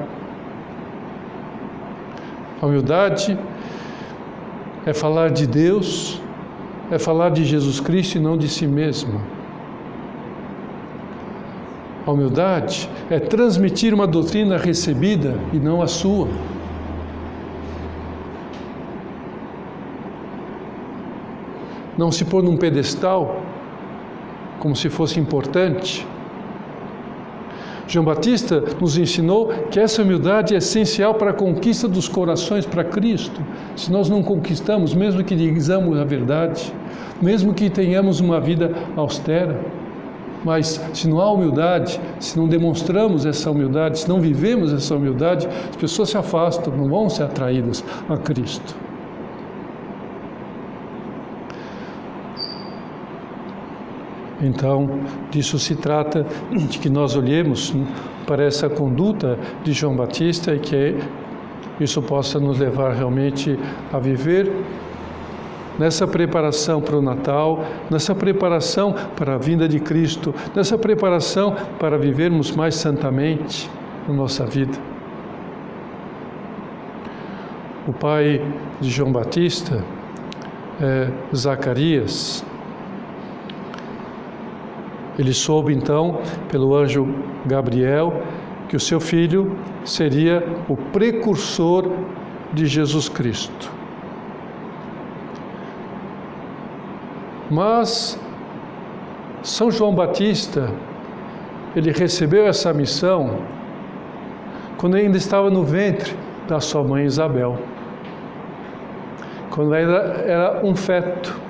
A 2.59 2.65
humildade 2.65 3.37
é 4.83 4.93
falar 4.93 5.29
de 5.29 5.45
Deus, 5.45 6.19
é 6.89 6.97
falar 6.97 7.29
de 7.29 7.45
Jesus 7.45 7.79
Cristo 7.79 8.15
e 8.15 8.19
não 8.19 8.35
de 8.35 8.49
si 8.49 8.65
mesmo. 8.65 9.21
A 12.05 12.11
humildade 12.11 12.89
é 13.11 13.19
transmitir 13.19 13.93
uma 13.93 14.07
doutrina 14.07 14.57
recebida 14.57 15.35
e 15.53 15.59
não 15.59 15.83
a 15.83 15.87
sua. 15.87 16.27
Não 21.95 22.11
se 22.11 22.25
pôr 22.25 22.41
num 22.41 22.57
pedestal 22.57 23.43
como 24.67 24.75
se 24.75 24.89
fosse 24.89 25.17
importante. 25.17 26.05
João 27.87 28.03
Batista 28.03 28.61
nos 28.81 28.97
ensinou 28.97 29.47
que 29.71 29.79
essa 29.79 30.01
humildade 30.01 30.53
é 30.53 30.57
essencial 30.57 31.13
para 31.13 31.31
a 31.31 31.33
conquista 31.33 31.87
dos 31.87 32.09
corações 32.09 32.65
para 32.65 32.83
Cristo. 32.83 33.41
Se 33.77 33.89
nós 33.89 34.09
não 34.09 34.21
conquistamos, 34.21 34.93
mesmo 34.93 35.23
que 35.23 35.37
digamos 35.37 35.97
a 35.97 36.03
verdade, 36.03 36.73
mesmo 37.21 37.53
que 37.53 37.69
tenhamos 37.69 38.19
uma 38.19 38.41
vida 38.41 38.73
austera, 38.97 39.57
mas 40.43 40.81
se 40.93 41.07
não 41.07 41.21
há 41.21 41.31
humildade, 41.31 41.97
se 42.19 42.37
não 42.37 42.45
demonstramos 42.45 43.25
essa 43.25 43.49
humildade, 43.49 43.99
se 43.99 44.09
não 44.09 44.19
vivemos 44.19 44.73
essa 44.73 44.97
humildade, 44.97 45.47
as 45.47 45.77
pessoas 45.77 46.09
se 46.09 46.17
afastam, 46.17 46.75
não 46.75 46.89
vão 46.89 47.09
ser 47.09 47.23
atraídas 47.23 47.85
a 48.09 48.17
Cristo. 48.17 48.86
Então, 54.41 54.99
disso 55.31 55.57
se 55.57 55.75
trata, 55.75 56.25
de 56.51 56.77
que 56.77 56.89
nós 56.89 57.15
olhemos 57.15 57.73
para 58.25 58.43
essa 58.43 58.69
conduta 58.69 59.37
de 59.63 59.73
João 59.73 59.95
Batista 59.95 60.53
e 60.53 60.59
que 60.59 60.95
isso 61.79 62.01
possa 62.01 62.39
nos 62.39 62.59
levar 62.59 62.93
realmente 62.93 63.57
a 63.91 63.99
viver 63.99 64.51
nessa 65.77 66.07
preparação 66.07 66.81
para 66.81 66.97
o 66.97 67.01
Natal, 67.01 67.63
nessa 67.89 68.15
preparação 68.15 68.95
para 69.15 69.35
a 69.35 69.37
vinda 69.37 69.67
de 69.67 69.79
Cristo, 69.79 70.33
nessa 70.55 70.77
preparação 70.77 71.55
para 71.79 71.97
vivermos 71.97 72.51
mais 72.51 72.75
santamente 72.75 73.69
a 74.07 74.11
nossa 74.11 74.45
vida. 74.45 74.77
O 77.87 77.93
pai 77.93 78.41
de 78.81 78.89
João 78.89 79.11
Batista, 79.11 79.83
é, 80.81 81.09
Zacarias, 81.33 82.43
ele 85.17 85.33
soube 85.33 85.73
então, 85.73 86.19
pelo 86.49 86.75
anjo 86.75 87.07
Gabriel, 87.45 88.21
que 88.69 88.75
o 88.75 88.79
seu 88.79 88.99
filho 88.99 89.57
seria 89.83 90.43
o 90.67 90.75
precursor 90.75 91.89
de 92.53 92.65
Jesus 92.65 93.09
Cristo. 93.09 93.71
Mas 97.49 98.19
São 99.41 99.71
João 99.71 99.95
Batista, 99.95 100.69
ele 101.75 101.91
recebeu 101.91 102.45
essa 102.45 102.73
missão 102.73 103.39
quando 104.77 104.95
ainda 104.95 105.17
estava 105.17 105.49
no 105.49 105.63
ventre 105.63 106.13
da 106.47 106.59
sua 106.59 106.83
mãe 106.83 107.05
Isabel, 107.05 107.57
quando 109.49 109.73
ainda 109.73 109.93
era 110.25 110.61
um 110.63 110.75
feto. 110.75 111.46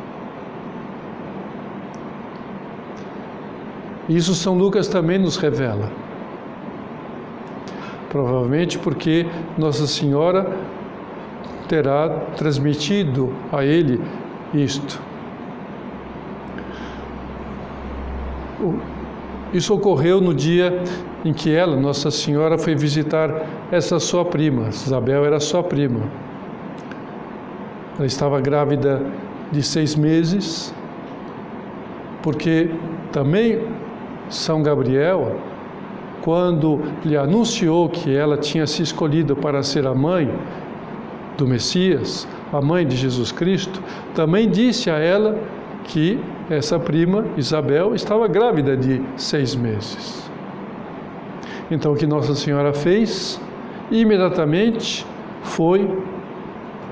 Isso 4.09 4.33
São 4.33 4.57
Lucas 4.57 4.87
também 4.87 5.17
nos 5.17 5.37
revela. 5.37 5.91
Provavelmente 8.09 8.79
porque 8.79 9.25
Nossa 9.57 9.85
Senhora 9.85 10.49
terá 11.67 12.09
transmitido 12.37 13.33
a 13.51 13.65
ele 13.65 14.01
isto. 14.53 15.01
Isso 19.53 19.73
ocorreu 19.73 20.19
no 20.19 20.33
dia 20.33 20.81
em 21.23 21.33
que 21.33 21.53
ela, 21.53 21.75
Nossa 21.75 22.09
Senhora, 22.09 22.57
foi 22.57 22.75
visitar 22.75 23.45
essa 23.71 23.99
sua 23.99 24.25
prima. 24.25 24.69
Isabel 24.69 25.25
era 25.25 25.39
sua 25.39 25.63
prima. 25.63 26.01
Ela 27.97 28.05
estava 28.05 28.39
grávida 28.39 29.01
de 29.51 29.63
seis 29.63 29.95
meses, 29.95 30.73
porque 32.21 32.69
também 33.11 33.61
São 34.29 34.61
Gabriel, 34.61 35.37
quando 36.21 36.81
lhe 37.05 37.15
anunciou 37.15 37.87
que 37.89 38.13
ela 38.13 38.37
tinha 38.37 38.67
se 38.67 38.81
escolhido 38.81 39.35
para 39.35 39.63
ser 39.63 39.87
a 39.87 39.95
mãe 39.95 40.29
do 41.37 41.47
Messias, 41.47 42.27
a 42.51 42.61
mãe 42.61 42.85
de 42.85 42.95
Jesus 42.95 43.31
Cristo, 43.31 43.81
também 44.13 44.49
disse 44.49 44.89
a 44.89 44.97
ela 44.97 45.37
que 45.85 46.19
essa 46.49 46.79
prima, 46.79 47.25
Isabel, 47.37 47.95
estava 47.95 48.27
grávida 48.27 48.75
de 48.75 49.01
seis 49.15 49.55
meses. 49.55 50.29
Então, 51.69 51.93
o 51.93 51.95
que 51.95 52.07
Nossa 52.07 52.35
Senhora 52.35 52.73
fez? 52.73 53.39
Imediatamente 53.91 55.05
foi 55.43 55.89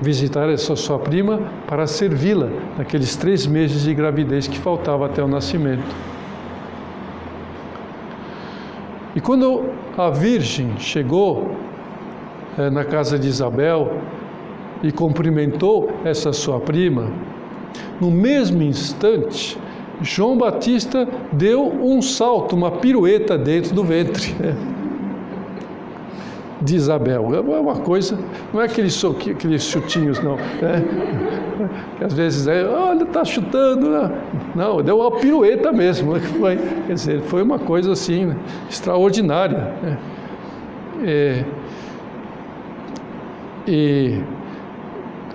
visitar 0.00 0.48
essa 0.50 0.76
sua 0.76 0.98
prima 0.98 1.40
para 1.66 1.86
servi-la 1.86 2.48
naqueles 2.76 3.16
três 3.16 3.46
meses 3.46 3.82
de 3.82 3.94
gravidez 3.94 4.46
que 4.46 4.58
faltava 4.58 5.06
até 5.06 5.22
o 5.22 5.28
nascimento. 5.28 5.84
E 9.16 9.20
quando 9.20 9.64
a 9.96 10.10
Virgem 10.10 10.78
chegou 10.78 11.50
é, 12.58 12.68
na 12.68 12.84
casa 12.84 13.18
de 13.18 13.26
Isabel 13.26 13.94
e 14.82 14.92
cumprimentou 14.92 15.90
essa 16.04 16.34
sua 16.34 16.60
prima, 16.60 17.10
no 17.98 18.10
mesmo 18.10 18.62
instante, 18.62 19.56
João 20.02 20.36
Batista 20.36 21.08
deu 21.32 21.66
um 21.66 22.02
salto, 22.02 22.54
uma 22.54 22.70
pirueta 22.72 23.38
dentro 23.38 23.74
do 23.74 23.82
ventre 23.82 24.34
de 26.66 26.76
Isabel. 26.76 27.34
É 27.34 27.40
uma 27.40 27.76
coisa, 27.76 28.18
não 28.52 28.60
é 28.60 28.64
aqueles, 28.64 29.02
aqueles 29.04 29.62
chutinhos, 29.62 30.20
não. 30.22 30.36
Né? 30.36 30.84
Que 31.96 32.04
às 32.04 32.12
vezes 32.12 32.46
é, 32.46 32.66
olha, 32.66 33.04
está 33.04 33.24
chutando. 33.24 33.88
Né? 33.88 34.10
Não, 34.54 34.82
deu 34.82 34.98
uma 34.98 35.12
pirueta 35.12 35.72
mesmo. 35.72 36.14
Né? 36.14 36.20
Foi, 36.20 36.56
quer 36.86 36.92
dizer, 36.92 37.20
foi 37.22 37.42
uma 37.42 37.58
coisa 37.58 37.92
assim, 37.92 38.34
extraordinária. 38.68 39.72
Né? 39.82 39.98
É, 41.04 41.44
e 43.68 44.20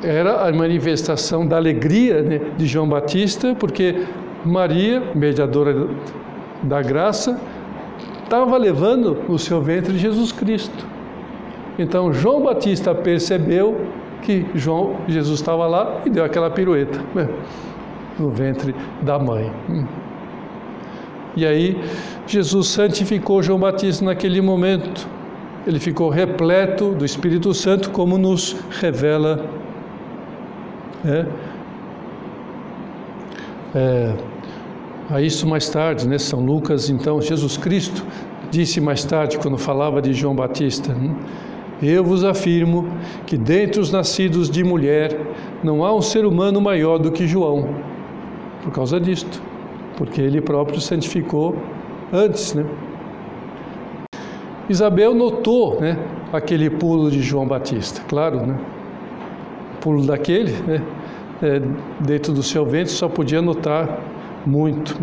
era 0.04 0.48
a 0.48 0.52
manifestação 0.52 1.46
da 1.48 1.56
alegria 1.56 2.22
né, 2.22 2.41
de 2.58 2.65
João 2.65 2.88
Batista, 2.88 3.56
porque 3.58 4.04
Maria, 4.44 5.02
mediadora 5.15 5.88
da 6.63 6.82
graça, 6.82 7.39
estava 8.24 8.58
levando 8.58 9.17
no 9.28 9.38
seu 9.38 9.62
ventre 9.62 9.98
Jesus 9.98 10.32
Cristo. 10.32 10.91
Então 11.82 12.13
João 12.13 12.44
Batista 12.44 12.94
percebeu 12.94 13.88
que 14.22 14.46
João, 14.54 14.98
Jesus 15.08 15.39
estava 15.39 15.65
lá 15.65 16.02
e 16.06 16.10
deu 16.10 16.24
aquela 16.24 16.50
pirueta 16.50 17.02
né, 17.15 17.28
no 18.20 18.30
ventre 18.30 18.76
da 19.02 19.17
mãe. 19.17 19.52
E 21.36 21.46
aí 21.46 21.82
Jesus 22.28 22.67
santificou 22.67 23.41
João 23.41 23.60
Batista 23.60 24.06
naquele 24.06 24.41
momento. 24.41 25.08
Ele 25.65 25.80
ficou 25.80 26.10
repleto 26.10 26.91
do 26.91 27.06
Espírito 27.06 27.54
Santo, 27.54 27.91
como 27.91 28.17
nos 28.17 28.56
revela 28.80 29.46
é, 31.06 31.26
é, 33.74 34.13
a 35.10 35.22
isso 35.22 35.48
mais 35.48 35.70
tarde, 35.70 36.08
né? 36.08 36.17
São 36.17 36.39
Lucas, 36.44 36.89
então, 36.89 37.22
Jesus 37.22 37.58
Cristo 37.58 38.06
disse 38.50 38.82
mais 38.82 39.04
tarde, 39.04 39.38
quando 39.38 39.58
falava 39.58 40.02
de 40.02 40.13
João 40.13 40.36
Batista: 40.36 40.91
hum, 40.91 41.15
Eu 41.82 42.04
vos 42.04 42.24
afirmo 42.24 42.88
que 43.26 43.36
dentre 43.36 43.80
os 43.80 43.91
nascidos 43.91 44.50
de 44.50 44.63
mulher 44.63 45.20
não 45.63 45.84
há 45.84 45.94
um 45.94 46.02
ser 46.02 46.26
humano 46.26 46.62
maior 46.62 47.00
do 47.00 47.12
que 47.12 47.26
João, 47.26 47.70
por 48.63 48.72
causa 48.72 49.00
disto, 49.00 49.41
porque 49.98 50.22
ele 50.22 50.39
próprio 50.41 50.80
santificou 50.80 51.56
antes, 52.13 52.54
né? 52.54 52.65
Isabel 54.70 55.15
notou, 55.15 55.82
né, 55.82 55.98
aquele 56.32 56.70
pulo 56.70 57.10
de 57.10 57.22
João 57.22 57.48
Batista, 57.48 58.02
claro, 58.08 58.46
né? 58.46 58.58
pulo 59.82 60.06
daquele, 60.06 60.52
né, 60.67 60.82
é, 61.41 61.62
dentro 62.00 62.32
do 62.32 62.44
seu 62.44 62.63
ventre, 62.63 62.94
só 62.94 63.10
podia 63.10 63.41
notar 63.41 64.00
muito. 64.46 64.96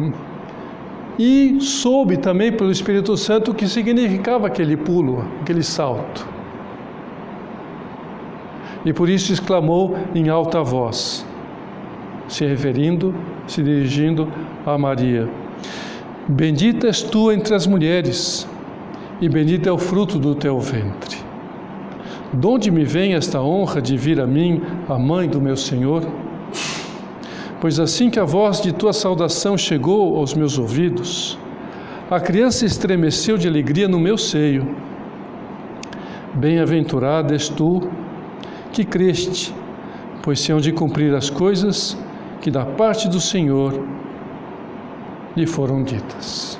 E 1.18 1.58
soube 1.60 2.16
também 2.16 2.52
pelo 2.52 2.70
Espírito 2.70 3.16
Santo 3.16 3.50
o 3.50 3.54
que 3.54 3.66
significava 3.66 4.46
aquele 4.46 4.76
pulo, 4.76 5.24
aquele 5.42 5.64
salto. 5.64 6.37
E 8.88 8.92
por 8.94 9.06
isso 9.06 9.34
exclamou 9.34 9.98
em 10.14 10.30
alta 10.30 10.62
voz, 10.62 11.22
se 12.26 12.46
referindo, 12.46 13.14
se 13.46 13.62
dirigindo 13.62 14.26
a 14.64 14.78
Maria: 14.78 15.28
Bendita 16.26 16.86
és 16.86 17.02
tu 17.02 17.30
entre 17.30 17.54
as 17.54 17.66
mulheres, 17.66 18.48
e 19.20 19.28
bendito 19.28 19.68
é 19.68 19.72
o 19.72 19.76
fruto 19.76 20.18
do 20.18 20.34
teu 20.34 20.58
ventre. 20.58 21.18
De 22.32 22.46
onde 22.46 22.70
me 22.70 22.82
vem 22.82 23.12
esta 23.12 23.42
honra 23.42 23.82
de 23.82 23.94
vir 23.94 24.22
a 24.22 24.26
mim, 24.26 24.62
a 24.88 24.98
mãe 24.98 25.28
do 25.28 25.38
meu 25.38 25.54
Senhor? 25.54 26.02
Pois 27.60 27.78
assim 27.78 28.08
que 28.08 28.18
a 28.18 28.24
voz 28.24 28.58
de 28.58 28.72
tua 28.72 28.94
saudação 28.94 29.58
chegou 29.58 30.16
aos 30.16 30.32
meus 30.32 30.58
ouvidos, 30.58 31.38
A 32.10 32.18
criança 32.18 32.64
estremeceu 32.64 33.36
de 33.36 33.46
alegria 33.46 33.86
no 33.86 34.00
meu 34.00 34.16
seio. 34.16 34.74
Bem-aventurado 36.32 37.34
és 37.34 37.50
tu 37.50 37.86
que 38.72 38.84
creste, 38.84 39.54
pois 40.22 40.40
se 40.40 40.52
hão 40.52 40.60
de 40.60 40.72
cumprir 40.72 41.14
as 41.14 41.30
coisas 41.30 41.96
que 42.40 42.50
da 42.50 42.64
parte 42.64 43.08
do 43.08 43.20
Senhor 43.20 43.82
lhe 45.36 45.46
foram 45.46 45.82
ditas. 45.82 46.58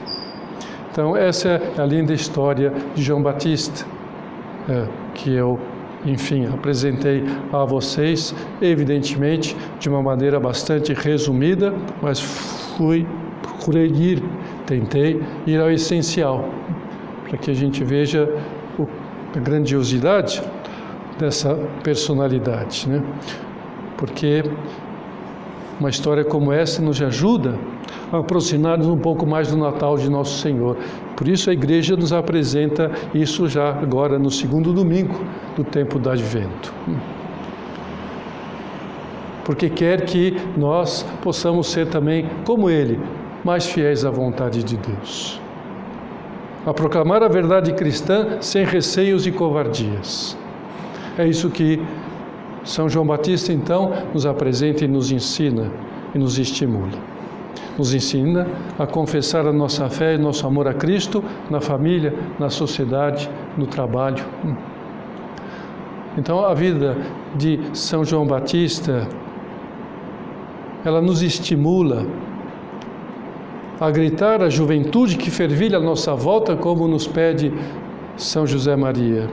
Então, 0.90 1.16
essa 1.16 1.48
é 1.48 1.80
a 1.80 1.84
linda 1.84 2.12
história 2.12 2.72
de 2.94 3.02
João 3.02 3.22
Batista, 3.22 3.86
é, 4.68 4.86
que 5.14 5.32
eu, 5.32 5.58
enfim, 6.04 6.46
apresentei 6.46 7.24
a 7.52 7.64
vocês, 7.64 8.34
evidentemente, 8.60 9.56
de 9.78 9.88
uma 9.88 10.02
maneira 10.02 10.40
bastante 10.40 10.92
resumida, 10.92 11.72
mas 12.02 12.20
fui, 12.20 13.06
procurei 13.42 13.86
ir, 13.86 14.22
tentei 14.66 15.22
ir 15.46 15.60
ao 15.60 15.70
essencial, 15.70 16.48
para 17.28 17.38
que 17.38 17.50
a 17.50 17.54
gente 17.54 17.84
veja 17.84 18.28
a 19.36 19.38
grandiosidade 19.38 20.42
dessa 21.18 21.54
personalidade, 21.82 22.88
né? 22.88 23.02
Porque 23.96 24.44
uma 25.80 25.90
história 25.90 26.24
como 26.24 26.52
essa 26.52 26.82
nos 26.82 27.00
ajuda 27.00 27.54
a 28.12 28.18
aproximar-nos 28.18 28.86
um 28.86 28.98
pouco 28.98 29.26
mais 29.26 29.48
do 29.48 29.56
Natal 29.56 29.96
de 29.96 30.10
Nosso 30.10 30.40
Senhor. 30.40 30.76
Por 31.16 31.28
isso 31.28 31.50
a 31.50 31.52
igreja 31.52 31.96
nos 31.96 32.12
apresenta 32.12 32.90
isso 33.14 33.48
já 33.48 33.70
agora 33.70 34.18
no 34.18 34.30
segundo 34.30 34.72
domingo 34.72 35.20
do 35.56 35.64
tempo 35.64 35.98
do 35.98 36.10
Advento. 36.10 36.72
Porque 39.44 39.70
quer 39.70 40.04
que 40.04 40.36
nós 40.56 41.04
possamos 41.22 41.68
ser 41.68 41.86
também, 41.86 42.28
como 42.44 42.68
ele, 42.68 43.00
mais 43.44 43.66
fiéis 43.66 44.04
à 44.04 44.10
vontade 44.10 44.62
de 44.62 44.76
Deus. 44.76 45.40
A 46.66 46.74
proclamar 46.74 47.22
a 47.22 47.28
verdade 47.28 47.72
cristã 47.72 48.38
sem 48.40 48.64
receios 48.64 49.26
e 49.26 49.32
covardias. 49.32 50.36
É 51.18 51.26
isso 51.26 51.50
que 51.50 51.82
São 52.62 52.88
João 52.88 53.04
Batista, 53.04 53.52
então, 53.52 53.92
nos 54.14 54.24
apresenta 54.24 54.84
e 54.84 54.88
nos 54.88 55.10
ensina 55.10 55.68
e 56.14 56.18
nos 56.18 56.38
estimula. 56.38 56.96
Nos 57.76 57.92
ensina 57.92 58.46
a 58.78 58.86
confessar 58.86 59.44
a 59.44 59.52
nossa 59.52 59.88
fé 59.88 60.14
e 60.14 60.18
nosso 60.18 60.46
amor 60.46 60.68
a 60.68 60.74
Cristo 60.74 61.24
na 61.50 61.60
família, 61.60 62.14
na 62.38 62.48
sociedade, 62.48 63.28
no 63.56 63.66
trabalho. 63.66 64.24
Então, 66.16 66.44
a 66.44 66.54
vida 66.54 66.96
de 67.34 67.58
São 67.72 68.04
João 68.04 68.24
Batista, 68.24 69.08
ela 70.84 71.02
nos 71.02 71.20
estimula 71.20 72.06
a 73.80 73.90
gritar 73.90 74.40
a 74.40 74.48
juventude 74.48 75.16
que 75.16 75.32
fervilha 75.32 75.78
à 75.78 75.80
nossa 75.80 76.14
volta, 76.14 76.54
como 76.54 76.86
nos 76.86 77.08
pede 77.08 77.52
São 78.16 78.46
José 78.46 78.76
Maria 78.76 79.28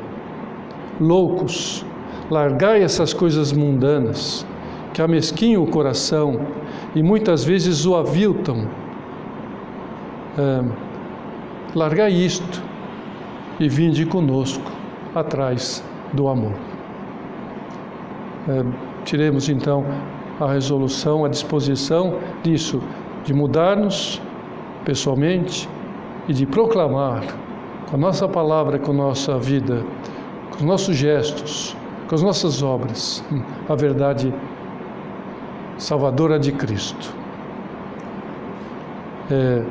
loucos, 1.00 1.86
largai 2.30 2.84
essas 2.84 3.14
coisas 3.14 3.52
mundanas 3.52 4.46
que 4.94 5.02
amesquinham 5.02 5.62
o 5.62 5.68
coração 5.68 6.40
e 6.96 7.04
muitas 7.04 7.44
vezes 7.44 7.86
o 7.86 7.96
aviltam. 7.96 8.68
É, 10.38 10.64
largai 11.76 12.12
isto 12.12 12.62
e 13.60 13.68
vinde 13.68 14.06
conosco 14.06 14.72
atrás 15.14 15.84
do 16.14 16.28
amor. 16.28 16.54
É, 18.48 18.64
tiremos 19.04 19.50
então 19.50 19.86
a 20.40 20.52
resolução, 20.52 21.26
a 21.26 21.30
disposição 21.30 22.20
disso, 22.44 22.82
de 23.24 23.34
mudar-nos 23.34 24.22
pessoalmente 24.84 25.68
e 26.28 26.34
de 26.34 26.46
proclamar 26.46 27.24
com 27.90 27.96
a 27.96 28.00
nossa 28.00 28.28
palavra, 28.28 28.80
com 28.80 28.92
a 28.92 28.96
nossa 28.96 29.38
vida, 29.38 29.84
com 30.52 30.58
os 30.58 30.62
nossos 30.62 30.96
gestos, 30.96 31.76
com 32.08 32.16
as 32.16 32.22
nossas 32.22 32.62
obras, 32.62 33.24
a 33.68 33.76
verdade 33.76 34.34
salvadora 35.78 36.40
de 36.40 36.52
Cristo. 36.52 37.14
É, 39.30 39.64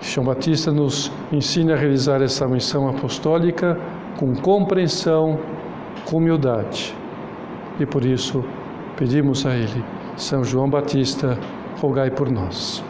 João 0.00 0.26
Batista 0.26 0.72
nos 0.72 1.10
ensina 1.32 1.74
a 1.74 1.76
realizar 1.76 2.22
essa 2.22 2.46
missão 2.48 2.88
apostólica 2.88 3.78
com 4.18 4.34
compreensão, 4.34 5.38
com 6.04 6.18
humildade. 6.18 6.94
E 7.78 7.86
por 7.86 8.04
isso 8.04 8.44
pedimos 8.96 9.44
a 9.46 9.54
Ele, 9.54 9.84
São 10.16 10.44
João 10.44 10.68
Batista, 10.68 11.38
rogai 11.80 12.10
por 12.10 12.30
nós. 12.30 12.84